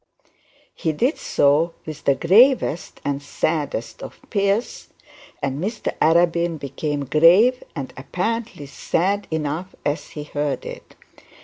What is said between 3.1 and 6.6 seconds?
saddest of fears, and Mr Arabin